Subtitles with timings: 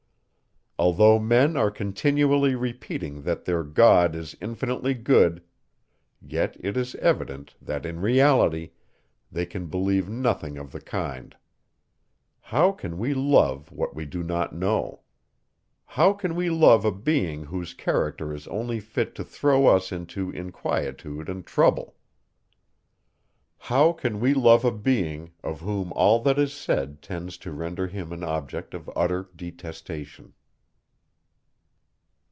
[0.79, 5.43] Although men are continually repeating that their God is infinitely good;
[6.19, 8.71] yet it is evident, that in reality,
[9.31, 11.35] they can believe nothing of the kind.
[12.41, 15.01] How can we love what we do not know?
[15.85, 20.31] How can we love a being, whose character is only fit to throw us into
[20.31, 21.95] inquietude and trouble?
[23.59, 27.85] How can we love a being, of whom all that is said tends to render
[27.85, 30.33] him an object of utter detestation?